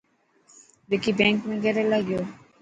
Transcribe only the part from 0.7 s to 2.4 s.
وڪي بينڪ ۾ ڪيريلا گيو؟